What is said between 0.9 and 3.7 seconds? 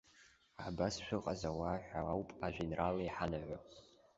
шәыҟаз ауаа ҳәа ауп ажәеинраала иҳанаҳәо.